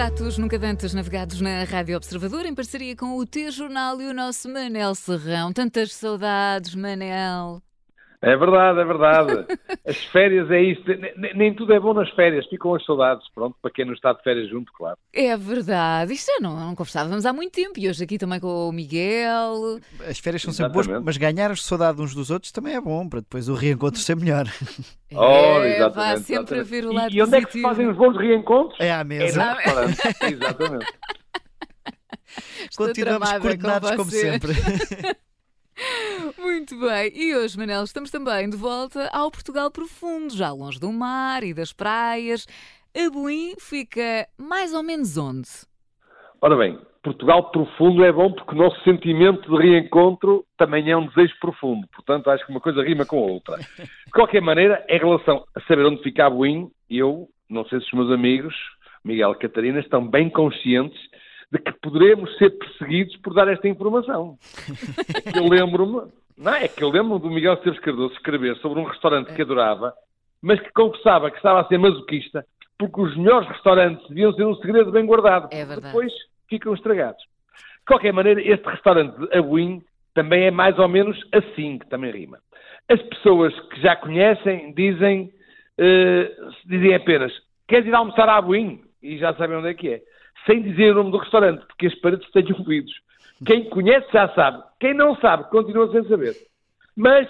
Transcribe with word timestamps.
Pratos 0.00 0.38
nunca 0.38 0.58
dantes 0.58 0.94
navegados 0.94 1.42
na 1.42 1.62
Rádio 1.64 1.94
Observador 1.94 2.46
em 2.46 2.54
parceria 2.54 2.96
com 2.96 3.18
o 3.18 3.26
T-Jornal 3.26 4.00
e 4.00 4.06
o 4.06 4.14
nosso 4.14 4.48
Manel 4.48 4.94
Serrão. 4.94 5.52
Tantas 5.52 5.92
saudades, 5.92 6.74
Manel. 6.74 7.62
É 8.22 8.36
verdade, 8.36 8.78
é 8.80 8.84
verdade. 8.84 9.46
As 9.86 9.96
férias 10.12 10.50
é 10.50 10.60
isto. 10.60 10.84
Nem, 11.16 11.34
nem 11.34 11.54
tudo 11.54 11.72
é 11.72 11.80
bom 11.80 11.94
nas 11.94 12.10
férias, 12.10 12.46
ficam 12.48 12.74
as 12.74 12.84
saudades, 12.84 13.26
pronto, 13.34 13.56
para 13.62 13.70
quem 13.70 13.86
não 13.86 13.94
está 13.94 14.12
de 14.12 14.22
férias 14.22 14.50
junto, 14.50 14.70
claro. 14.74 14.98
É 15.10 15.34
verdade. 15.38 16.12
Isto 16.12 16.30
não, 16.38 16.54
não 16.54 16.74
conversávamos 16.74 17.24
há 17.24 17.32
muito 17.32 17.52
tempo 17.54 17.78
e 17.80 17.88
hoje 17.88 18.04
aqui 18.04 18.18
também 18.18 18.38
com 18.38 18.68
o 18.68 18.72
Miguel. 18.72 19.80
As 20.06 20.18
férias 20.18 20.42
são 20.42 20.52
sempre 20.52 20.72
boas, 20.74 20.86
mas 21.02 21.16
ganhar 21.16 21.50
a 21.50 21.56
saudade 21.56 22.02
uns 22.02 22.14
dos 22.14 22.30
outros 22.30 22.52
também 22.52 22.74
é 22.74 22.80
bom, 22.80 23.08
para 23.08 23.20
depois 23.20 23.48
o 23.48 23.54
reencontro 23.54 24.00
ser 24.00 24.16
melhor. 24.16 24.46
É, 25.12 25.16
oh, 25.18 25.64
exatamente, 25.64 25.94
vai 25.96 26.16
sempre 26.18 26.32
exatamente. 26.34 26.60
a 26.60 26.62
ver 26.62 26.84
o 26.84 26.92
lado 26.92 27.12
E, 27.12 27.16
e 27.16 27.22
onde 27.22 27.30
positivo. 27.32 27.36
é 27.36 27.44
que 27.46 27.52
se 27.52 27.62
fazem 27.62 27.88
os 27.88 27.96
bons 27.96 28.16
reencontros? 28.16 28.78
É 28.78 28.92
à 28.92 29.02
mesa. 29.02 29.56
É 30.22 30.26
exatamente. 30.30 30.86
Continuamos 32.76 33.32
coordenados 33.32 33.90
como 33.96 34.08
sempre. 34.08 34.52
Muito 36.38 36.78
bem, 36.78 37.12
e 37.14 37.34
hoje, 37.34 37.58
Manel, 37.58 37.84
estamos 37.84 38.10
também 38.10 38.48
de 38.48 38.56
volta 38.56 39.08
ao 39.12 39.30
Portugal 39.30 39.70
profundo, 39.70 40.34
já 40.34 40.52
longe 40.52 40.78
do 40.78 40.92
mar 40.92 41.42
e 41.42 41.54
das 41.54 41.72
praias. 41.72 42.46
A 42.94 43.10
Boim 43.10 43.54
fica 43.58 44.26
mais 44.38 44.74
ou 44.74 44.82
menos 44.82 45.16
onde? 45.16 45.48
Ora 46.40 46.56
bem, 46.56 46.78
Portugal 47.02 47.50
profundo 47.50 48.04
é 48.04 48.12
bom 48.12 48.32
porque 48.32 48.54
o 48.54 48.58
nosso 48.58 48.82
sentimento 48.82 49.50
de 49.50 49.62
reencontro 49.62 50.44
também 50.56 50.90
é 50.90 50.96
um 50.96 51.06
desejo 51.06 51.34
profundo. 51.40 51.86
Portanto, 51.94 52.30
acho 52.30 52.44
que 52.44 52.50
uma 52.50 52.60
coisa 52.60 52.82
rima 52.82 53.06
com 53.06 53.18
a 53.18 53.32
outra. 53.32 53.56
De 53.56 54.12
qualquer 54.12 54.42
maneira, 54.42 54.84
em 54.88 54.98
relação 54.98 55.44
a 55.54 55.60
saber 55.62 55.86
onde 55.86 56.02
fica 56.02 56.26
a 56.26 56.30
Boim, 56.30 56.70
eu, 56.90 57.28
não 57.48 57.64
sei 57.66 57.80
se 57.80 57.86
os 57.86 57.92
meus 57.92 58.10
amigos, 58.10 58.54
Miguel 59.04 59.32
e 59.32 59.38
Catarina, 59.38 59.80
estão 59.80 60.06
bem 60.06 60.28
conscientes 60.28 60.98
de 61.50 61.58
que 61.58 61.72
poderemos 61.80 62.36
ser 62.38 62.50
perseguidos 62.50 63.16
por 63.16 63.34
dar 63.34 63.48
esta 63.48 63.66
informação. 63.66 64.38
É 65.34 65.38
eu 65.38 65.48
lembro-me, 65.48 66.10
não 66.38 66.54
é? 66.54 66.64
é 66.64 66.68
que 66.68 66.82
eu 66.82 66.88
lembro 66.88 67.18
do 67.18 67.30
Miguel 67.30 67.54
Esteves 67.54 67.80
Cardoso 67.80 68.14
escrever 68.14 68.56
sobre 68.58 68.78
um 68.78 68.84
restaurante 68.84 69.34
que 69.34 69.42
adorava, 69.42 69.92
mas 70.40 70.60
que 70.60 70.72
confessava 70.72 71.30
que 71.30 71.36
estava 71.36 71.60
a 71.60 71.64
ser 71.64 71.78
masoquista, 71.78 72.46
porque 72.78 73.00
os 73.00 73.16
melhores 73.16 73.48
restaurantes 73.48 74.06
deviam 74.08 74.32
ser 74.32 74.44
um 74.44 74.54
segredo 74.56 74.92
bem 74.92 75.04
guardado. 75.04 75.48
É 75.50 75.64
verdade. 75.64 75.86
Depois 75.86 76.12
ficam 76.48 76.72
estragados. 76.72 77.22
De 77.22 77.84
qualquer 77.86 78.12
maneira, 78.12 78.40
este 78.40 78.66
restaurante 78.68 79.18
de 79.18 79.36
Abuim 79.36 79.82
também 80.14 80.44
é 80.44 80.50
mais 80.50 80.78
ou 80.78 80.88
menos 80.88 81.18
assim, 81.32 81.78
que 81.78 81.88
também 81.88 82.12
rima. 82.12 82.38
As 82.88 83.02
pessoas 83.02 83.58
que 83.68 83.80
já 83.80 83.96
conhecem 83.96 84.72
dizem, 84.74 85.32
uh, 85.78 86.50
dizem 86.66 86.94
apenas, 86.94 87.32
queres 87.66 87.86
ir 87.86 87.94
almoçar 87.94 88.28
a 88.28 88.36
Abuim? 88.36 88.82
E 89.02 89.18
já 89.18 89.34
sabem 89.34 89.56
onde 89.56 89.68
é 89.68 89.74
que 89.74 89.88
é 89.88 90.02
sem 90.46 90.62
dizer 90.62 90.92
o 90.92 90.94
nome 90.96 91.10
do 91.10 91.18
restaurante, 91.18 91.64
porque 91.66 91.86
as 91.86 91.94
paredes 91.96 92.30
tenham 92.30 92.58
ouvidos. 92.58 92.92
Quem 93.44 93.68
conhece 93.70 94.06
já 94.12 94.28
sabe. 94.34 94.62
Quem 94.78 94.94
não 94.94 95.16
sabe, 95.16 95.48
continua 95.50 95.90
sem 95.90 96.04
saber. 96.04 96.34
Mas 96.96 97.28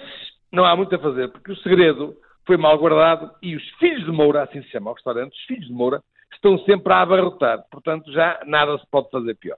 não 0.51 0.65
há 0.65 0.75
muito 0.75 0.93
a 0.95 0.99
fazer, 0.99 1.29
porque 1.29 1.51
o 1.51 1.57
segredo 1.57 2.15
foi 2.45 2.57
mal 2.57 2.77
guardado 2.77 3.31
e 3.41 3.55
os 3.55 3.63
filhos 3.79 4.03
de 4.03 4.11
Moura, 4.11 4.43
assim 4.43 4.61
se 4.63 4.69
chama 4.69 4.91
o 4.91 4.93
restaurante, 4.93 5.33
os 5.33 5.45
filhos 5.45 5.67
de 5.67 5.73
Moura, 5.73 6.01
estão 6.33 6.57
sempre 6.59 6.91
a 6.91 7.01
abarrotar. 7.01 7.63
Portanto, 7.71 8.11
já 8.11 8.41
nada 8.45 8.77
se 8.77 8.85
pode 8.89 9.09
fazer 9.09 9.35
pior. 9.35 9.57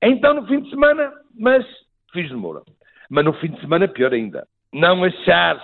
Então, 0.00 0.34
no 0.34 0.46
fim 0.46 0.60
de 0.60 0.70
semana, 0.70 1.12
mas 1.38 1.64
filhos 2.12 2.30
de 2.30 2.36
Moura. 2.36 2.62
Mas 3.10 3.24
no 3.24 3.32
fim 3.34 3.48
de 3.48 3.60
semana, 3.60 3.88
pior 3.88 4.12
ainda. 4.12 4.46
Não 4.72 5.04
achares. 5.04 5.62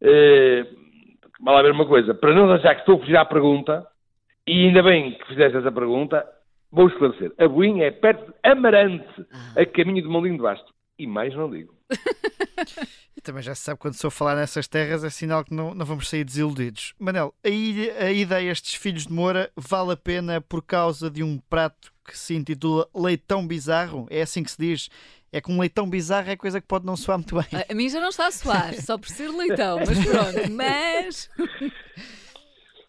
Eh, 0.00 0.66
mal 1.40 1.56
a 1.56 1.62
ver 1.62 1.72
uma 1.72 1.86
coisa. 1.86 2.14
Para 2.14 2.34
não 2.34 2.50
achar 2.50 2.74
que 2.74 2.80
estou 2.80 2.96
a 2.96 2.98
fugir 3.00 3.16
à 3.16 3.24
pergunta, 3.24 3.86
e 4.46 4.66
ainda 4.66 4.82
bem 4.82 5.18
que 5.18 5.26
fizeste 5.26 5.56
essa 5.56 5.72
pergunta, 5.72 6.24
vou 6.70 6.88
esclarecer. 6.88 7.32
A 7.38 7.48
Boinha 7.48 7.86
é 7.86 7.90
perto 7.90 8.26
de 8.26 8.50
Amarante, 8.50 9.26
ah. 9.32 9.60
a 9.60 9.66
caminho 9.66 10.02
de 10.02 10.08
Molinho 10.08 10.36
de 10.36 10.42
Basto. 10.42 10.74
E 10.98 11.06
mais 11.06 11.34
não 11.34 11.50
digo. 11.50 11.74
e 13.16 13.20
também 13.20 13.42
já 13.42 13.54
se 13.54 13.62
sabe, 13.62 13.78
quando 13.78 13.94
sou 13.94 14.10
falar 14.10 14.34
nessas 14.34 14.66
terras, 14.66 15.04
é 15.04 15.10
sinal 15.10 15.44
que 15.44 15.52
não, 15.52 15.74
não 15.74 15.84
vamos 15.84 16.08
sair 16.08 16.24
desiludidos. 16.24 16.94
Manel, 16.98 17.34
a, 17.44 18.04
a 18.04 18.12
ideia 18.12 18.50
estes 18.50 18.74
filhos 18.74 19.06
de 19.06 19.12
Moura 19.12 19.50
vale 19.56 19.92
a 19.92 19.96
pena 19.96 20.40
por 20.40 20.62
causa 20.62 21.10
de 21.10 21.22
um 21.22 21.38
prato 21.50 21.92
que 22.04 22.16
se 22.16 22.34
intitula 22.34 22.88
Leitão 22.94 23.46
Bizarro? 23.46 24.06
É 24.08 24.22
assim 24.22 24.42
que 24.42 24.50
se 24.50 24.58
diz? 24.58 24.88
É 25.32 25.40
que 25.40 25.50
um 25.52 25.60
leitão 25.60 25.90
bizarro 25.90 26.30
é 26.30 26.36
coisa 26.36 26.60
que 26.60 26.66
pode 26.66 26.86
não 26.86 26.96
soar 26.96 27.18
muito 27.18 27.34
bem. 27.34 27.44
A, 27.52 27.70
a 27.70 27.74
mim 27.74 27.90
já 27.90 28.00
não 28.00 28.08
está 28.08 28.28
a 28.28 28.30
soar, 28.30 28.72
só 28.80 28.96
por 28.96 29.08
ser 29.08 29.28
leitão, 29.28 29.80
mas 29.80 29.98
pronto. 30.02 30.50
Mas. 30.52 31.28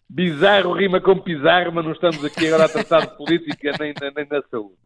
bizarro 0.08 0.72
rima 0.72 1.00
com 1.00 1.18
pizarro, 1.18 1.72
mas 1.72 1.84
não 1.84 1.92
estamos 1.92 2.24
aqui 2.24 2.46
agora 2.46 2.64
a 2.64 2.68
tratar 2.68 3.00
de 3.00 3.16
política 3.16 3.72
nem, 3.78 3.92
nem 4.14 4.26
da 4.26 4.42
saúde. 4.42 4.76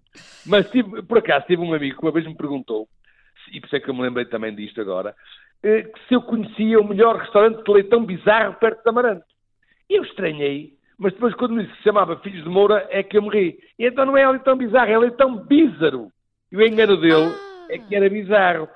Mas 0.47 0.69
tive, 0.71 1.03
por 1.03 1.19
acaso 1.19 1.47
tive 1.47 1.63
um 1.63 1.73
amigo 1.73 1.99
que 1.99 2.05
uma 2.05 2.13
vez 2.13 2.27
me 2.27 2.37
perguntou, 2.37 2.89
e 3.53 3.61
por 3.61 3.67
isso 3.67 3.77
é 3.77 3.81
que 3.81 3.89
eu 3.89 3.95
me 3.95 4.03
lembrei 4.03 4.25
também 4.25 4.55
disto 4.55 4.81
agora, 4.81 5.15
eh, 5.63 5.91
se 6.09 6.15
eu 6.15 6.23
conhecia 6.23 6.81
o 6.81 6.87
melhor 6.87 7.17
restaurante 7.17 7.63
de 7.63 7.73
leitão 7.73 8.05
bizarro 8.05 8.55
perto 8.55 8.83
de 8.83 8.89
Amarante. 8.89 9.25
Eu 9.89 10.03
estranhei, 10.03 10.75
mas 10.99 11.13
depois 11.13 11.35
quando 11.35 11.55
me 11.55 11.63
disse 11.63 11.73
que 11.73 11.79
se 11.79 11.85
chamava 11.85 12.17
Filhos 12.19 12.43
de 12.43 12.49
Moura 12.49 12.87
é 12.91 13.03
que 13.03 13.17
eu 13.17 13.23
morri. 13.23 13.59
E 13.79 13.87
então 13.87 14.05
não 14.05 14.17
é 14.17 14.29
leitão 14.29 14.57
bizarro, 14.57 14.91
é 14.91 14.99
leitão 14.99 15.37
bízaro. 15.37 16.09
E 16.51 16.57
o 16.57 16.63
engano 16.63 16.97
dele 17.01 17.33
é 17.71 17.79
que 17.79 17.95
era 17.95 18.09
bizarro. 18.11 18.69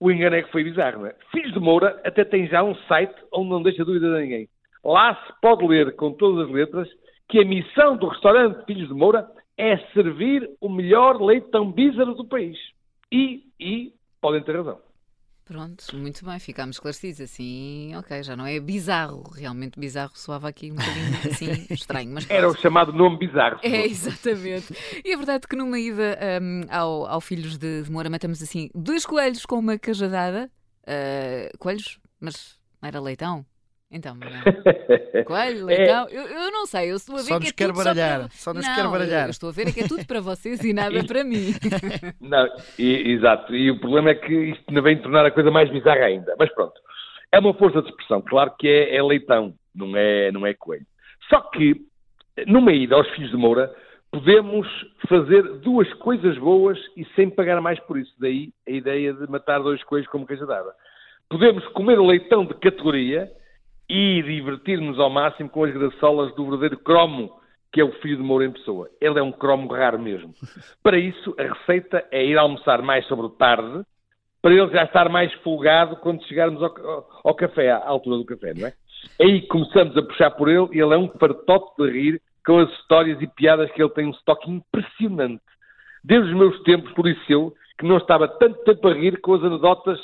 O 0.00 0.10
engano 0.10 0.36
é 0.36 0.42
que 0.42 0.50
foi 0.50 0.64
bizarro, 0.64 1.00
não 1.00 1.06
é? 1.06 1.14
Filhos 1.30 1.52
de 1.52 1.60
Moura 1.60 2.00
até 2.04 2.24
tem 2.24 2.48
já 2.48 2.62
um 2.62 2.74
site 2.86 3.14
onde 3.32 3.50
não 3.50 3.62
deixa 3.62 3.84
dúvida 3.84 4.08
a 4.08 4.20
ninguém. 4.20 4.48
Lá 4.84 5.14
se 5.14 5.32
pode 5.40 5.66
ler 5.66 5.94
com 5.96 6.12
todas 6.12 6.46
as 6.46 6.52
letras 6.52 6.88
que 7.28 7.40
a 7.40 7.44
missão 7.44 7.96
do 7.96 8.08
restaurante 8.08 8.64
Filhos 8.66 8.88
de 8.88 8.94
Moura 8.94 9.30
é 9.56 9.78
servir 9.92 10.50
o 10.60 10.68
melhor 10.68 11.20
leitão 11.20 11.70
bízaro 11.70 12.14
do 12.14 12.26
país. 12.26 12.58
E, 13.10 13.44
e 13.60 13.92
podem 14.20 14.42
ter 14.42 14.56
razão. 14.56 14.78
Pronto, 15.44 15.84
muito 15.96 16.24
bem, 16.24 16.38
ficámos 16.38 16.76
esclarecidos 16.76 17.20
assim, 17.20 17.94
ok, 17.96 18.22
já 18.22 18.36
não 18.36 18.46
é 18.46 18.60
bizarro, 18.60 19.24
realmente 19.34 19.78
bizarro 19.78 20.12
soava 20.14 20.48
aqui 20.48 20.70
um 20.70 20.76
bocadinho 20.76 21.18
assim 21.30 21.66
estranho. 21.68 22.10
Mas 22.14 22.30
Era 22.30 22.48
o 22.48 22.56
chamado 22.56 22.92
nome 22.92 23.18
bizarro. 23.18 23.58
É, 23.62 23.84
exatamente. 23.84 24.72
E 25.04 25.12
é 25.12 25.16
verdade 25.16 25.48
que 25.48 25.56
numa 25.56 25.78
ida 25.78 26.16
um, 26.40 26.62
ao, 26.70 27.06
ao 27.06 27.20
Filhos 27.20 27.58
de, 27.58 27.82
de 27.82 27.90
Moura 27.90 28.08
matamos 28.08 28.40
assim 28.40 28.70
dois 28.72 29.04
coelhos 29.04 29.44
com 29.44 29.58
uma 29.58 29.76
cajadada, 29.78 30.50
uh, 30.84 31.58
coelhos, 31.58 31.98
mas 32.20 32.58
não 32.80 32.88
era 32.88 33.00
leitão? 33.00 33.44
Então, 33.92 34.16
Coelho, 35.26 35.66
leitão, 35.66 36.08
é. 36.08 36.16
eu, 36.16 36.22
eu, 36.22 36.50
não 36.50 36.64
sei, 36.64 36.90
eu 36.90 36.96
estou 36.96 37.16
a 37.16 37.18
ver 37.18 37.24
só 37.24 37.38
que 37.38 37.40
nos 37.40 37.50
é 37.50 37.52
quer 37.52 37.72
baralhar, 37.72 38.20
só, 38.22 38.26
para... 38.26 38.30
só 38.30 38.54
nos 38.54 38.66
não, 38.66 38.74
quer 38.74 38.88
baralhar. 38.88 39.26
Eu 39.26 39.30
estou 39.30 39.50
a 39.50 39.52
ver 39.52 39.68
é 39.68 39.72
que 39.72 39.80
é 39.80 39.86
tudo 39.86 40.06
para 40.06 40.20
vocês 40.22 40.64
e 40.64 40.72
nada 40.72 41.04
para 41.04 41.22
mim. 41.22 41.52
Não, 42.18 42.48
e, 42.78 43.12
exato, 43.12 43.54
e 43.54 43.70
o 43.70 43.78
problema 43.78 44.10
é 44.10 44.14
que 44.14 44.32
isto 44.32 44.64
ainda 44.66 44.80
vem 44.80 44.96
tornar 44.96 45.26
a 45.26 45.30
coisa 45.30 45.50
mais 45.50 45.70
bizarra 45.70 46.06
ainda, 46.06 46.34
mas 46.38 46.50
pronto. 46.54 46.80
É 47.30 47.38
uma 47.38 47.52
força 47.52 47.82
de 47.82 47.90
expressão, 47.90 48.22
claro 48.22 48.54
que 48.58 48.66
é, 48.66 48.96
é 48.96 49.02
leitão, 49.02 49.54
não 49.74 49.94
é, 49.94 50.32
não 50.32 50.46
é 50.46 50.54
coelho. 50.54 50.86
Só 51.28 51.40
que, 51.40 51.76
numa 52.46 52.72
ida 52.72 52.94
aos 52.94 53.08
Filhos 53.10 53.30
de 53.30 53.36
Moura, 53.36 53.74
podemos 54.10 54.66
fazer 55.06 55.42
duas 55.58 55.92
coisas 55.94 56.38
boas 56.38 56.78
e 56.96 57.04
sem 57.14 57.28
pagar 57.28 57.60
mais 57.60 57.78
por 57.80 57.98
isso. 57.98 58.12
Daí 58.18 58.52
a 58.66 58.70
ideia 58.70 59.12
de 59.12 59.30
matar 59.30 59.60
dois 59.60 59.82
coelhos 59.84 60.08
como 60.08 60.26
cajadada. 60.26 60.72
Podemos 61.28 61.66
comer 61.68 61.98
leitão 62.00 62.44
de 62.44 62.54
categoria 62.54 63.30
e 63.94 64.22
divertir-nos 64.22 64.98
ao 64.98 65.10
máximo 65.10 65.50
com 65.50 65.64
as 65.64 65.74
graçolas 65.74 66.34
do 66.34 66.44
verdadeiro 66.44 66.78
cromo, 66.78 67.30
que 67.70 67.78
é 67.78 67.84
o 67.84 67.92
filho 68.00 68.16
de 68.16 68.22
Moura 68.22 68.46
em 68.46 68.50
pessoa. 68.50 68.88
Ele 68.98 69.18
é 69.18 69.22
um 69.22 69.30
cromo 69.30 69.70
raro 69.70 69.98
mesmo. 69.98 70.32
Para 70.82 70.96
isso, 70.96 71.34
a 71.38 71.42
receita 71.42 72.02
é 72.10 72.24
ir 72.24 72.38
almoçar 72.38 72.80
mais 72.80 73.06
sobre 73.06 73.28
tarde, 73.36 73.84
para 74.40 74.54
ele 74.54 74.72
já 74.72 74.84
estar 74.84 75.10
mais 75.10 75.30
folgado 75.42 75.96
quando 75.96 76.24
chegarmos 76.24 76.62
ao, 76.62 77.06
ao, 77.22 77.34
café, 77.34 77.70
à 77.70 77.86
altura 77.86 78.16
do 78.16 78.24
café, 78.24 78.54
não 78.54 78.66
é? 78.66 78.72
Aí 79.20 79.42
começamos 79.42 79.94
a 79.94 80.02
puxar 80.02 80.30
por 80.30 80.48
ele 80.48 80.68
e 80.72 80.80
ele 80.80 80.94
é 80.94 80.98
um 80.98 81.08
fartote 81.08 81.74
de 81.76 81.90
rir 81.90 82.22
com 82.46 82.60
as 82.60 82.70
histórias 82.70 83.20
e 83.20 83.26
piadas 83.26 83.70
que 83.72 83.82
ele 83.82 83.90
tem 83.90 84.06
um 84.06 84.12
estoque 84.12 84.50
impressionante. 84.50 85.42
Desde 86.02 86.30
os 86.30 86.34
meus 86.34 86.62
tempos 86.62 86.90
por 86.94 87.06
liceu, 87.06 87.52
que 87.78 87.86
não 87.86 87.98
estava 87.98 88.26
tanto 88.26 88.64
tempo 88.64 88.88
a 88.88 88.94
rir 88.94 89.20
com 89.20 89.34
as 89.34 89.44
anedotas 89.44 90.00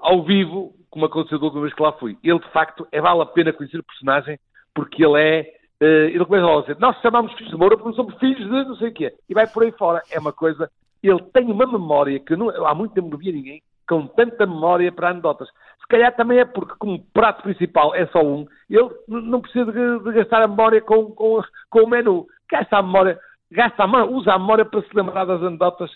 ao 0.00 0.22
vivo 0.22 0.72
como 0.90 1.06
aconteceu 1.06 1.38
da 1.38 1.46
última 1.46 1.62
vez 1.62 1.74
que 1.74 1.82
lá 1.82 1.92
fui. 1.92 2.16
Ele, 2.22 2.38
de 2.38 2.48
facto, 2.50 2.86
é, 2.92 3.00
vale 3.00 3.22
a 3.22 3.26
pena 3.26 3.52
conhecer 3.52 3.78
o 3.78 3.84
personagem 3.84 4.38
porque 4.72 5.04
ele 5.04 5.20
é. 5.20 5.54
Uh, 5.82 6.08
ele 6.08 6.24
começa 6.24 6.46
a 6.46 6.60
dizer: 6.60 6.78
Nós 6.78 7.00
chamamos 7.00 7.32
filhos 7.32 7.50
de 7.50 7.58
Moura 7.58 7.76
porque 7.76 7.96
somos 7.96 8.14
filhos 8.18 8.38
de 8.38 8.48
não 8.48 8.76
sei 8.76 8.88
o 8.88 8.94
quê. 8.94 9.12
E 9.28 9.34
vai 9.34 9.46
por 9.46 9.64
aí 9.64 9.72
fora. 9.72 10.02
É 10.10 10.18
uma 10.18 10.32
coisa. 10.32 10.70
Ele 11.02 11.20
tem 11.32 11.50
uma 11.50 11.66
memória 11.66 12.18
que 12.20 12.36
não, 12.36 12.48
há 12.64 12.74
muito 12.74 12.94
tempo 12.94 13.10
não 13.10 13.18
via 13.18 13.32
ninguém 13.32 13.60
com 13.88 14.06
tanta 14.06 14.46
memória 14.46 14.90
para 14.90 15.10
anedotas. 15.10 15.48
Se 15.80 15.86
calhar 15.88 16.14
também 16.14 16.38
é 16.38 16.44
porque, 16.44 16.74
como 16.78 17.04
prato 17.12 17.42
principal 17.42 17.94
é 17.94 18.06
só 18.06 18.22
um, 18.22 18.46
ele 18.70 18.88
não 19.08 19.40
precisa 19.40 19.70
de, 19.70 19.98
de 20.04 20.12
gastar 20.12 20.42
a 20.42 20.48
memória 20.48 20.80
com, 20.80 21.10
com, 21.10 21.42
com 21.68 21.80
o 21.80 21.88
menu. 21.88 22.26
Gasta 22.50 22.78
a 22.78 22.82
memória, 22.82 23.18
gasta 23.50 23.84
a 23.84 24.04
usa 24.04 24.32
a 24.32 24.38
memória 24.38 24.64
para 24.64 24.80
se 24.80 24.94
lembrar 24.94 25.26
das 25.26 25.42
anedotas 25.42 25.90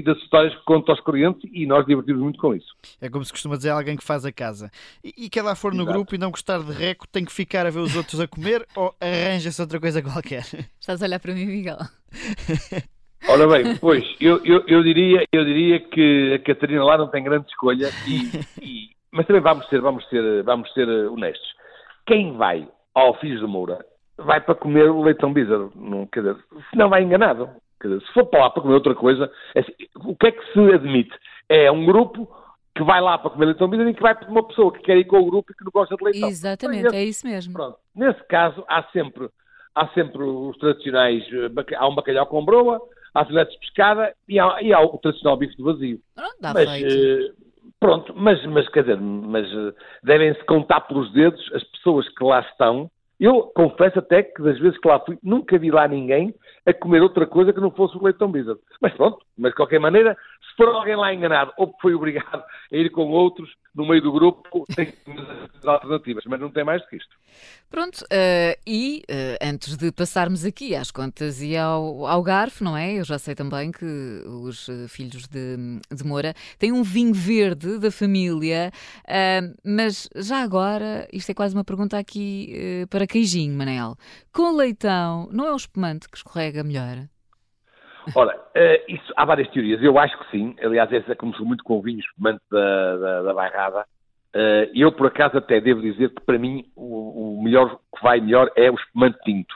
e 0.00 0.02
das 0.02 0.16
histórias 0.18 0.54
que 0.54 0.64
conto 0.64 0.90
aos 0.90 1.00
clientes 1.00 1.48
e 1.52 1.66
nós 1.66 1.84
divertimos 1.86 2.22
muito 2.22 2.38
com 2.38 2.54
isso. 2.54 2.74
É 3.00 3.08
como 3.08 3.24
se 3.24 3.32
costuma 3.32 3.56
dizer 3.56 3.70
alguém 3.70 3.96
que 3.96 4.04
faz 4.04 4.24
a 4.24 4.32
casa. 4.32 4.70
E, 5.02 5.26
e 5.26 5.30
quem 5.30 5.42
lá 5.42 5.54
for 5.54 5.72
no 5.72 5.82
Exato. 5.82 5.92
grupo 5.92 6.14
e 6.14 6.18
não 6.18 6.30
gostar 6.30 6.60
de 6.60 6.72
reco, 6.72 7.06
tem 7.08 7.24
que 7.24 7.32
ficar 7.32 7.66
a 7.66 7.70
ver 7.70 7.80
os 7.80 7.96
outros 7.96 8.20
a 8.20 8.28
comer 8.28 8.66
ou 8.74 8.94
arranja-se 9.00 9.60
outra 9.60 9.80
coisa 9.80 10.02
qualquer? 10.02 10.44
Estás 10.80 11.02
a 11.02 11.06
olhar 11.06 11.20
para 11.20 11.34
mim, 11.34 11.46
Miguel? 11.46 11.78
Ora 13.28 13.46
bem, 13.46 13.76
pois, 13.76 14.04
eu, 14.20 14.44
eu, 14.44 14.64
eu, 14.66 14.82
diria, 14.82 15.24
eu 15.32 15.44
diria 15.44 15.78
que 15.78 16.34
a 16.34 16.38
Catarina 16.40 16.84
lá 16.84 16.98
não 16.98 17.08
tem 17.08 17.22
grande 17.22 17.46
escolha, 17.48 17.88
e, 18.06 18.40
e, 18.60 18.90
mas 19.12 19.26
também 19.26 19.40
vamos 19.40 19.68
ser, 19.68 19.80
vamos, 19.80 20.08
ser, 20.08 20.42
vamos 20.42 20.72
ser 20.72 20.88
honestos. 21.08 21.48
Quem 22.04 22.36
vai 22.36 22.68
ao 22.94 23.18
Filhos 23.20 23.40
de 23.40 23.46
Moura 23.46 23.78
vai 24.18 24.40
para 24.40 24.56
comer 24.56 24.90
o 24.90 25.02
leitão 25.02 25.32
bizarro, 25.32 25.72
não, 25.74 26.06
quer 26.06 26.20
dizer, 26.20 26.36
se 26.70 26.76
não 26.76 26.88
vai 26.88 27.02
enganado. 27.02 27.48
Dizer, 27.88 28.06
se 28.06 28.12
for 28.12 28.26
para 28.26 28.40
lá 28.40 28.50
para 28.50 28.62
comer 28.62 28.74
outra 28.74 28.94
coisa, 28.94 29.30
é 29.54 29.60
assim, 29.60 29.72
o 30.04 30.16
que 30.16 30.26
é 30.26 30.32
que 30.32 30.52
se 30.52 30.72
admite? 30.72 31.12
É 31.48 31.70
um 31.70 31.84
grupo 31.84 32.28
que 32.74 32.82
vai 32.82 33.00
lá 33.00 33.18
para 33.18 33.30
comer 33.30 33.46
leitão 33.46 33.68
bizarro 33.68 33.90
e 33.90 33.94
que 33.94 34.02
vai 34.02 34.14
para 34.14 34.30
uma 34.30 34.46
pessoa 34.46 34.72
que 34.72 34.80
quer 34.80 34.96
ir 34.96 35.04
com 35.04 35.18
o 35.18 35.26
grupo 35.26 35.52
e 35.52 35.54
que 35.54 35.64
não 35.64 35.70
gosta 35.72 35.94
de 35.96 36.04
leitão. 36.04 36.28
Exatamente, 36.28 36.94
é 36.94 37.04
isso 37.04 37.26
mesmo. 37.26 37.52
Pronto. 37.52 37.76
Nesse 37.94 38.22
caso, 38.24 38.64
há 38.66 38.82
sempre, 38.84 39.28
há 39.74 39.88
sempre 39.88 40.22
os 40.22 40.56
tradicionais, 40.56 41.22
eh, 41.32 41.76
há 41.76 41.88
um 41.88 41.94
bacalhau 41.94 42.26
com 42.26 42.44
broa, 42.44 42.80
há 43.14 43.24
filetes 43.24 43.54
de 43.54 43.60
pescada 43.60 44.14
e 44.28 44.38
há, 44.38 44.62
e 44.62 44.72
há 44.72 44.80
o 44.80 44.98
tradicional 44.98 45.36
bife 45.36 45.56
de 45.56 45.62
vazio. 45.62 46.00
Pronto, 46.14 46.36
dá 46.40 46.54
mas, 46.54 46.70
feito. 46.70 46.94
Uh, 46.94 47.34
pronto, 47.78 48.14
mas, 48.16 48.44
mas 48.46 48.68
quer 48.70 48.84
dizer, 48.84 49.00
mas 49.00 49.46
uh, 49.52 49.74
devem-se 50.02 50.42
contar 50.44 50.80
pelos 50.82 51.12
dedos 51.12 51.40
as 51.54 51.62
pessoas 51.64 52.08
que 52.08 52.24
lá 52.24 52.40
estão. 52.40 52.90
Eu 53.22 53.52
confesso 53.54 54.00
até 54.00 54.24
que 54.24 54.42
das 54.42 54.58
vezes 54.58 54.76
que 54.80 54.88
lá 54.88 54.98
fui, 54.98 55.16
nunca 55.22 55.56
vi 55.56 55.70
lá 55.70 55.86
ninguém 55.86 56.34
a 56.66 56.74
comer 56.74 57.00
outra 57.02 57.24
coisa 57.24 57.52
que 57.52 57.60
não 57.60 57.70
fosse 57.70 57.96
o 57.96 58.02
leitão 58.02 58.28
bizarro. 58.28 58.58
Mas 58.80 58.92
pronto, 58.94 59.24
mas 59.38 59.52
de 59.52 59.56
qualquer 59.56 59.78
maneira, 59.78 60.16
se 60.50 60.56
for 60.56 60.66
alguém 60.68 60.96
lá 60.96 61.14
enganado 61.14 61.52
ou 61.56 61.72
foi 61.80 61.94
obrigado 61.94 62.42
a 62.72 62.76
ir 62.76 62.90
com 62.90 63.08
outros 63.10 63.48
no 63.74 63.86
meio 63.86 64.02
do 64.02 64.12
grupo, 64.12 64.64
tem 64.74 64.92
alternativas, 65.64 66.24
mas 66.26 66.40
não 66.40 66.50
tem 66.50 66.64
mais 66.64 66.82
do 66.82 66.88
que 66.88 66.96
isto. 66.96 67.16
Pronto, 67.70 68.02
uh, 68.02 68.60
e 68.66 69.02
uh, 69.08 69.48
antes 69.48 69.78
de 69.78 69.90
passarmos 69.90 70.44
aqui 70.44 70.74
às 70.74 70.90
contas 70.90 71.40
e 71.40 71.56
ao, 71.56 72.06
ao 72.06 72.22
garfo, 72.22 72.62
não 72.62 72.76
é? 72.76 72.98
Eu 72.98 73.04
já 73.04 73.18
sei 73.18 73.34
também 73.34 73.72
que 73.72 73.84
os 74.26 74.68
uh, 74.68 74.86
filhos 74.88 75.26
de, 75.26 75.56
de 75.90 76.04
Moura 76.04 76.34
têm 76.58 76.70
um 76.70 76.82
vinho 76.82 77.14
verde 77.14 77.78
da 77.78 77.90
família, 77.90 78.70
mas 79.64 80.08
já 80.16 80.42
agora, 80.42 81.08
isto 81.12 81.30
é 81.30 81.34
quase 81.34 81.54
uma 81.54 81.64
pergunta 81.64 81.96
aqui 81.96 82.86
para 82.90 83.06
queijinho, 83.12 83.56
Manel. 83.56 83.94
Com 84.32 84.56
leitão, 84.56 85.28
não 85.30 85.46
é 85.46 85.52
o 85.52 85.56
espumante 85.56 86.08
que 86.08 86.16
escorrega 86.16 86.64
melhor? 86.64 87.06
Ora, 88.16 88.34
uh, 88.36 88.92
isso, 88.92 89.12
há 89.16 89.24
várias 89.24 89.48
teorias. 89.50 89.82
Eu 89.82 89.98
acho 89.98 90.18
que 90.18 90.30
sim. 90.30 90.56
Aliás, 90.62 90.90
essa 90.90 91.14
começou 91.14 91.46
muito 91.46 91.62
com 91.62 91.78
o 91.78 91.82
vinho 91.82 92.00
espumante 92.00 92.40
da, 92.50 92.96
da, 92.96 93.22
da 93.22 93.34
Bairrada. 93.34 93.86
Uh, 94.34 94.66
eu, 94.74 94.90
por 94.90 95.08
acaso, 95.08 95.36
até 95.36 95.60
devo 95.60 95.82
dizer 95.82 96.08
que, 96.08 96.22
para 96.22 96.38
mim, 96.38 96.64
o, 96.74 97.38
o 97.38 97.42
melhor 97.42 97.78
que 97.94 98.02
vai 98.02 98.18
melhor 98.18 98.50
é 98.56 98.70
o 98.70 98.74
espumante 98.74 99.18
tinto. 99.24 99.54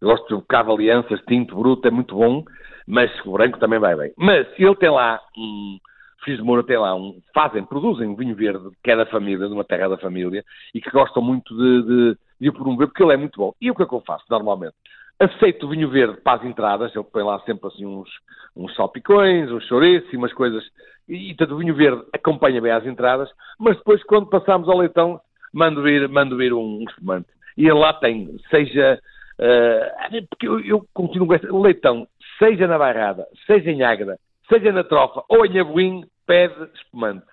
Eu 0.00 0.08
gosto 0.08 0.36
de 0.36 0.46
cavo 0.46 0.74
alianças, 0.74 1.18
tinto, 1.26 1.56
bruto, 1.56 1.88
é 1.88 1.90
muito 1.90 2.14
bom, 2.14 2.44
mas 2.86 3.10
o 3.24 3.32
branco 3.32 3.58
também 3.58 3.78
vai 3.78 3.96
bem. 3.96 4.12
Mas 4.18 4.46
ele 4.58 4.76
tem 4.76 4.90
lá 4.90 5.18
um... 5.36 5.78
Filhos 6.26 6.40
de 6.40 6.44
Moura 6.44 6.64
tem 6.64 6.76
lá 6.76 6.92
um... 6.96 7.20
Fazem, 7.32 7.64
produzem 7.64 8.08
um 8.08 8.16
vinho 8.16 8.34
verde, 8.34 8.68
que 8.82 8.90
é 8.90 8.96
da 8.96 9.06
família, 9.06 9.46
de 9.46 9.54
uma 9.54 9.62
terra 9.62 9.88
da 9.90 9.96
família, 9.96 10.44
e 10.74 10.80
que 10.80 10.90
gostam 10.90 11.22
muito 11.22 11.56
de, 11.56 11.82
de, 11.82 12.18
de 12.40 12.48
o 12.48 12.52
promover, 12.52 12.88
porque 12.88 13.00
ele 13.04 13.12
é 13.12 13.16
muito 13.16 13.38
bom. 13.38 13.54
E 13.60 13.70
o 13.70 13.74
que 13.76 13.84
é 13.84 13.86
que 13.86 13.94
eu 13.94 14.02
faço, 14.04 14.24
normalmente? 14.28 14.74
Aceito 15.20 15.66
o 15.66 15.70
vinho 15.70 15.88
verde 15.88 16.20
para 16.20 16.40
as 16.40 16.44
entradas, 16.44 16.94
ele 16.94 17.04
põe 17.04 17.22
lá 17.22 17.38
sempre 17.40 17.68
assim 17.68 17.86
uns, 17.86 18.10
uns 18.56 18.74
salpicões, 18.74 19.50
uns 19.52 19.64
chouriços 19.68 20.12
e 20.12 20.16
umas 20.16 20.32
coisas, 20.32 20.64
e, 21.08 21.30
e 21.30 21.36
o 21.44 21.56
vinho 21.56 21.74
verde 21.76 22.02
acompanha 22.12 22.60
bem 22.60 22.72
as 22.72 22.84
entradas, 22.84 23.30
mas 23.56 23.76
depois 23.76 24.02
quando 24.02 24.28
passamos 24.28 24.68
ao 24.68 24.78
leitão, 24.78 25.20
mando 25.54 25.80
vir, 25.80 26.08
mando 26.08 26.36
vir 26.36 26.52
um, 26.52 26.80
um 26.80 26.84
espumante. 26.88 27.28
E 27.56 27.62
ele 27.62 27.78
lá 27.78 27.94
tem, 27.94 28.36
seja, 28.50 29.00
uh, 29.38 30.26
porque 30.28 30.48
eu, 30.48 30.60
eu 30.60 30.86
continuo 30.92 31.28
o 31.50 31.62
leitão, 31.62 32.06
seja 32.38 32.66
na 32.66 32.76
bairrada, 32.76 33.26
seja 33.46 33.70
em 33.70 33.82
Águeda, 33.82 34.18
seja 34.50 34.72
na 34.72 34.84
trofa 34.84 35.22
ou 35.28 35.46
em 35.46 35.58
Abuim, 35.58 36.04
pede 36.26 36.70
espumante. 36.74 37.26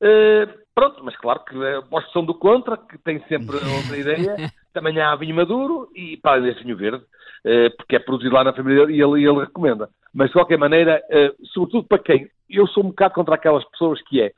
Uh, 0.00 0.46
pronto, 0.74 1.02
mas 1.02 1.16
claro 1.16 1.44
que 1.44 1.56
uh, 1.56 1.82
que 1.82 2.12
são 2.12 2.24
do 2.24 2.34
contra, 2.34 2.76
que 2.76 2.96
tem 2.98 3.20
sempre 3.26 3.56
outra 3.56 3.96
ideia, 3.96 4.36
também 4.72 5.00
há 5.00 5.14
vinho 5.16 5.34
maduro 5.34 5.88
e 5.94 6.16
para 6.18 6.40
desse 6.40 6.62
vinho 6.62 6.76
verde, 6.76 7.02
uh, 7.02 7.76
porque 7.76 7.96
é 7.96 7.98
produzido 7.98 8.34
lá 8.34 8.44
na 8.44 8.52
família 8.52 8.84
e 8.84 9.00
ele, 9.00 9.26
ele 9.26 9.40
recomenda. 9.40 9.88
Mas 10.14 10.28
de 10.28 10.34
qualquer 10.34 10.58
maneira, 10.58 11.02
uh, 11.10 11.46
sobretudo 11.48 11.88
para 11.88 11.98
quem, 11.98 12.30
eu 12.48 12.66
sou 12.68 12.84
um 12.84 12.88
bocado 12.88 13.14
contra 13.14 13.34
aquelas 13.34 13.64
pessoas 13.70 14.00
que 14.02 14.22
é, 14.22 14.32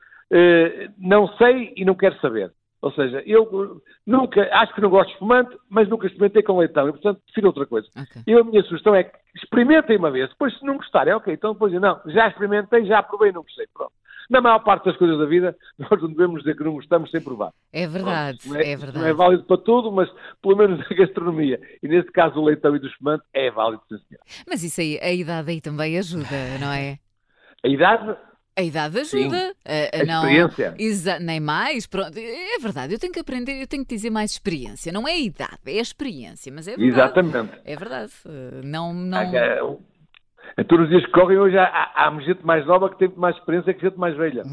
não 0.97 1.27
sei 1.37 1.73
e 1.75 1.85
não 1.85 1.95
quero 1.95 2.19
saber. 2.19 2.51
Ou 2.81 2.91
seja, 2.93 3.21
eu 3.25 3.81
nunca, 4.05 4.49
acho 4.53 4.73
que 4.73 4.81
não 4.81 4.89
gosto 4.89 5.07
de 5.07 5.13
espumante, 5.13 5.55
mas 5.69 5.87
nunca 5.87 6.07
experimentei 6.07 6.41
com 6.41 6.57
leitão 6.57 6.89
e, 6.89 6.91
portanto, 6.91 7.21
prefiro 7.25 7.47
outra 7.47 7.65
coisa. 7.65 7.87
Okay. 7.89 8.23
E 8.25 8.33
a 8.33 8.43
minha 8.43 8.63
sugestão 8.63 8.95
é 8.95 9.03
que 9.03 9.17
experimentem 9.35 9.97
uma 9.97 10.09
vez, 10.09 10.29
depois 10.29 10.57
se 10.57 10.65
não 10.65 10.77
gostarem, 10.77 11.13
ok, 11.13 11.33
então 11.33 11.53
depois 11.53 11.71
não, 11.73 12.01
já 12.07 12.27
experimentei, 12.27 12.85
já 12.85 13.03
provei, 13.03 13.31
não 13.31 13.43
gostei, 13.43 13.67
pronto 13.73 13.93
na 14.31 14.39
maior 14.39 14.59
parte 14.59 14.85
das 14.85 14.95
coisas 14.95 15.19
da 15.19 15.25
vida, 15.25 15.55
nós 15.77 16.01
não 16.01 16.09
devemos 16.09 16.39
dizer 16.41 16.55
que 16.55 16.63
não 16.63 16.71
gostamos 16.71 17.11
sem 17.11 17.21
provar. 17.21 17.51
É 17.73 17.85
verdade, 17.85 18.39
Pronto, 18.39 18.55
é, 18.55 18.71
é, 18.71 18.77
verdade. 18.77 18.97
Não 18.97 19.05
é 19.05 19.13
válido 19.13 19.43
para 19.43 19.57
tudo, 19.57 19.91
mas 19.91 20.09
pelo 20.41 20.55
menos 20.55 20.79
na 20.89 20.95
gastronomia. 20.95 21.59
E 21.83 21.87
nesse 21.87 22.09
caso 22.11 22.39
o 22.39 22.45
leitão 22.45 22.73
e 22.73 22.79
do 22.79 22.87
espumante 22.87 23.25
é 23.33 23.51
válido, 23.51 23.83
sim 23.89 23.97
senhor. 24.07 24.21
Mas 24.47 24.63
isso 24.63 24.79
aí, 24.79 24.97
a 25.01 25.11
idade 25.11 25.51
aí 25.51 25.59
também 25.59 25.97
ajuda, 25.97 26.57
não 26.61 26.71
é? 26.71 26.97
A 27.63 27.67
idade 27.67 28.15
a 28.61 28.63
idade 28.63 28.99
ajuda. 28.99 29.53
A, 29.65 29.97
a, 29.97 30.01
a 30.01 30.05
não, 30.05 30.29
experiência. 30.29 31.19
Nem 31.19 31.39
mais. 31.39 31.85
Pronto, 31.85 32.17
é 32.17 32.59
verdade, 32.59 32.93
eu 32.93 32.99
tenho 32.99 33.13
que 33.13 33.19
aprender, 33.19 33.61
eu 33.61 33.67
tenho 33.67 33.85
que 33.85 33.95
dizer 33.95 34.09
mais 34.09 34.31
experiência. 34.31 34.91
Não 34.91 35.07
é 35.07 35.13
a 35.13 35.19
idade, 35.19 35.59
é 35.65 35.79
a 35.79 35.81
experiência, 35.81 36.51
mas 36.51 36.67
é 36.67 36.75
verdade. 36.75 36.93
Exatamente. 36.93 37.53
É 37.65 37.75
verdade. 37.75 38.11
Não, 38.63 38.93
não... 38.93 39.19
Em 40.57 40.63
todos 40.63 40.85
os 40.85 40.89
dias 40.89 41.05
que 41.05 41.11
correm, 41.11 41.37
hoje 41.37 41.57
há, 41.57 41.91
há, 41.95 42.19
gente 42.21 42.45
mais 42.45 42.65
nova 42.65 42.89
que 42.89 42.97
tem 42.97 43.11
mais 43.15 43.35
experiência 43.37 43.73
que 43.73 43.81
gente 43.81 43.97
mais 43.97 44.15
velha. 44.15 44.43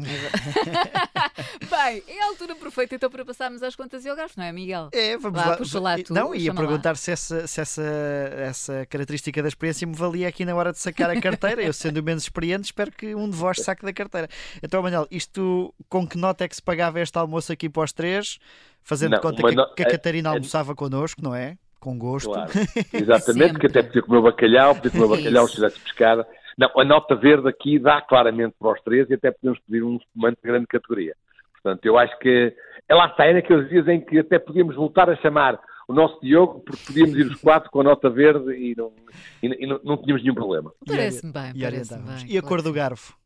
Bem, 1.69 2.03
é 2.07 2.23
a 2.23 2.27
altura 2.27 2.55
perfeita 2.55 2.95
então 2.95 3.09
para 3.09 3.25
passarmos 3.25 3.61
às 3.61 3.75
contas 3.75 4.05
e 4.05 4.09
ao 4.09 4.15
garfo, 4.15 4.35
não 4.37 4.45
é, 4.45 4.51
Miguel? 4.51 4.89
É, 4.91 5.17
vamos 5.17 5.39
lá. 5.39 5.57
Puxa 5.57 5.79
lá 5.79 5.97
tu, 5.97 6.13
não, 6.13 6.33
ia 6.33 6.53
perguntar 6.53 6.95
se, 6.95 7.11
essa, 7.11 7.47
se 7.47 7.61
essa, 7.61 7.81
essa 7.81 8.85
característica 8.85 9.41
da 9.41 9.47
experiência 9.47 9.85
me 9.85 9.95
valia 9.95 10.27
aqui 10.27 10.45
na 10.45 10.55
hora 10.55 10.71
de 10.71 10.79
sacar 10.79 11.09
a 11.09 11.19
carteira. 11.19 11.61
Eu, 11.61 11.73
sendo 11.73 12.01
menos 12.01 12.23
experiente, 12.23 12.65
espero 12.65 12.91
que 12.91 13.13
um 13.15 13.29
de 13.29 13.35
vós 13.35 13.57
saque 13.61 13.85
da 13.85 13.93
carteira. 13.93 14.27
Então, 14.63 14.81
Manuel, 14.81 15.07
isto 15.11 15.73
com 15.87 16.07
que 16.07 16.17
nota 16.17 16.43
é 16.43 16.47
que 16.47 16.55
se 16.55 16.61
pagava 16.61 16.99
este 16.99 17.17
almoço 17.17 17.51
aqui 17.51 17.69
para 17.69 17.83
os 17.83 17.91
três? 17.91 18.39
Fazendo 18.81 19.11
não, 19.11 19.19
conta 19.19 19.43
que, 19.43 19.55
no... 19.55 19.73
que, 19.75 19.83
a 19.83 19.89
Catarina 19.89 20.29
almoçava 20.29 20.73
connosco, 20.73 21.21
não 21.21 21.35
é? 21.35 21.57
Com 21.79 21.97
gosto. 21.97 22.31
Claro. 22.31 22.51
Exatamente, 22.93 23.59
que 23.59 23.67
até 23.67 23.81
podia 23.83 24.01
comer 24.01 24.21
bacalhau, 24.21 24.75
podia 24.75 24.91
comer 24.91 25.17
bacalhau 25.17 25.47
se 25.47 25.55
tivesse 25.55 25.79
pescada. 25.79 26.27
Não, 26.57 26.69
a 26.77 26.83
nota 26.83 27.15
verde 27.15 27.47
aqui 27.47 27.79
dá 27.79 28.01
claramente 28.01 28.53
para 28.59 28.73
os 28.73 28.81
três 28.81 29.09
e 29.09 29.13
até 29.13 29.31
podemos 29.31 29.59
pedir 29.59 29.83
um 29.83 29.95
espumante 29.95 30.41
de 30.43 30.49
grande 30.49 30.67
categoria. 30.67 31.15
Portanto, 31.53 31.85
eu 31.85 31.97
acho 31.97 32.17
que 32.19 32.53
ela 32.87 33.05
está 33.05 33.23
aí 33.23 33.33
naqueles 33.33 33.69
dias 33.69 33.87
em 33.87 34.01
que 34.01 34.19
até 34.19 34.39
podíamos 34.39 34.75
voltar 34.75 35.09
a 35.09 35.15
chamar 35.17 35.59
o 35.87 35.93
nosso 35.93 36.19
Diogo, 36.21 36.59
porque 36.59 36.83
podíamos 36.85 37.15
ir 37.15 37.27
os 37.27 37.35
quatro 37.41 37.69
com 37.71 37.81
a 37.81 37.83
nota 37.83 38.09
verde 38.09 38.51
e 38.53 38.75
não, 38.75 38.91
e, 39.41 39.63
e 39.63 39.67
não, 39.67 39.79
não, 39.83 39.97
tínhamos 39.97 40.21
nenhum 40.21 40.35
problema. 40.35 40.71
Parece-me 40.85 41.33
bem, 41.33 41.53
parece 41.59 41.97
bem. 41.97 42.25
E 42.27 42.37
a 42.37 42.41
cor 42.41 42.61
do 42.61 42.71
garfo? 42.71 43.17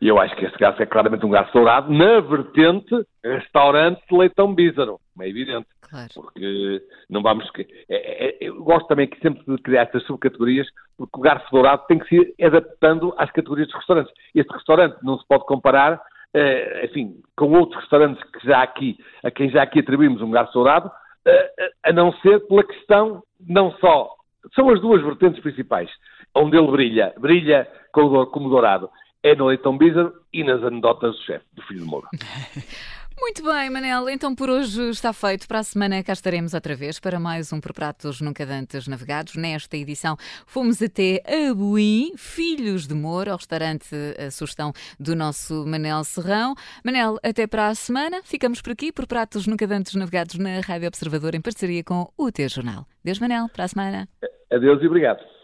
E 0.00 0.06
eu 0.06 0.18
acho 0.18 0.36
que 0.36 0.44
este 0.44 0.58
garfo 0.58 0.82
é 0.82 0.86
claramente 0.86 1.24
um 1.24 1.30
garfo 1.30 1.52
dourado 1.52 1.92
na 1.92 2.20
vertente 2.20 2.94
restaurante 3.24 4.00
de 4.08 4.16
leitão 4.16 4.54
bízaro, 4.54 5.00
é 5.20 5.28
evidente. 5.28 5.66
Claro. 5.88 6.08
Porque 6.14 6.82
não 7.08 7.22
vamos. 7.22 7.48
É, 7.88 8.28
é, 8.28 8.36
eu 8.40 8.62
gosto 8.62 8.86
também 8.88 9.06
que 9.06 9.18
sempre 9.20 9.42
de 9.44 9.62
criar 9.62 9.82
estas 9.82 10.04
subcategorias, 10.04 10.66
porque 10.96 11.18
o 11.18 11.22
garfo 11.22 11.50
dourado 11.50 11.84
tem 11.86 11.98
que 11.98 12.08
se 12.08 12.16
ir 12.16 12.34
adaptando 12.44 13.14
às 13.16 13.30
categorias 13.30 13.68
dos 13.68 13.76
restaurantes. 13.76 14.12
Este 14.34 14.52
restaurante 14.52 14.98
não 15.02 15.18
se 15.18 15.26
pode 15.26 15.44
comparar, 15.46 16.00
eh, 16.34 16.86
enfim, 16.86 17.22
com 17.36 17.52
outros 17.52 17.80
restaurantes 17.80 18.22
que 18.30 18.46
já 18.46 18.62
aqui, 18.62 18.98
a 19.24 19.30
quem 19.30 19.50
já 19.50 19.62
aqui 19.62 19.80
atribuímos 19.80 20.20
um 20.20 20.30
garfo 20.30 20.52
dourado, 20.52 20.90
eh, 21.26 21.70
a 21.84 21.92
não 21.92 22.12
ser 22.14 22.40
pela 22.46 22.64
questão, 22.64 23.22
não 23.40 23.72
só. 23.78 24.14
São 24.54 24.68
as 24.70 24.80
duas 24.80 25.02
vertentes 25.02 25.40
principais, 25.40 25.90
onde 26.34 26.56
ele 26.56 26.70
brilha, 26.70 27.14
brilha 27.18 27.66
como 27.92 28.48
dourado 28.48 28.90
é 29.22 29.34
no 29.34 29.46
Leitão 29.46 29.76
Bizarro 29.76 30.12
e 30.32 30.44
nas 30.44 30.62
anedotas 30.62 31.16
do 31.16 31.22
chefe, 31.22 31.44
do 31.54 31.62
filho 31.62 31.80
de 31.80 31.86
Moura. 31.86 32.08
Muito 33.20 33.42
bem, 33.42 33.68
Manel. 33.68 34.08
Então 34.08 34.34
por 34.34 34.48
hoje 34.48 34.90
está 34.90 35.12
feito. 35.12 35.48
Para 35.48 35.58
a 35.58 35.62
semana 35.62 36.02
cá 36.02 36.12
estaremos 36.12 36.54
outra 36.54 36.74
vez 36.74 37.00
para 37.00 37.18
mais 37.18 37.52
um 37.52 37.60
Por 37.60 37.72
Pratos 37.72 38.20
Nunca 38.20 38.46
Dantes 38.46 38.86
Navegados. 38.86 39.34
Nesta 39.34 39.76
edição 39.76 40.16
fomos 40.46 40.80
até 40.80 41.20
Abuim, 41.50 42.12
Filhos 42.16 42.86
de 42.86 42.94
Moura, 42.94 43.32
ao 43.32 43.36
restaurante 43.36 43.88
a 44.18 44.30
sugestão 44.30 44.72
do 45.00 45.16
nosso 45.16 45.66
Manel 45.66 46.04
Serrão. 46.04 46.54
Manel, 46.84 47.18
até 47.22 47.46
para 47.46 47.68
a 47.68 47.74
semana. 47.74 48.20
Ficamos 48.22 48.62
por 48.62 48.72
aqui, 48.72 48.92
por 48.92 49.06
Pratos 49.06 49.46
Nunca 49.46 49.66
Dantes 49.66 49.94
Navegados 49.94 50.36
na 50.36 50.60
Rádio 50.60 50.88
Observador, 50.88 51.34
em 51.34 51.40
parceria 51.40 51.82
com 51.82 52.10
o 52.16 52.30
Teu 52.30 52.48
Jornal. 52.48 52.86
Deus, 53.04 53.18
Manel, 53.18 53.48
para 53.48 53.64
a 53.64 53.68
semana. 53.68 54.08
Adeus 54.50 54.80
e 54.82 54.86
obrigado. 54.86 55.37